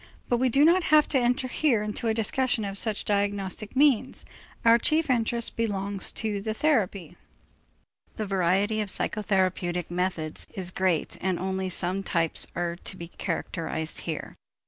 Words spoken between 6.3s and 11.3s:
the therapy. The variety of the psychotherapeutic methods is great